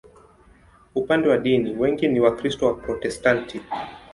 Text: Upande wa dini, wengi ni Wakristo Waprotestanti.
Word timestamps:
Upande 0.95 1.29
wa 1.29 1.37
dini, 1.37 1.73
wengi 1.75 2.07
ni 2.07 2.19
Wakristo 2.19 2.65
Waprotestanti. 2.67 3.61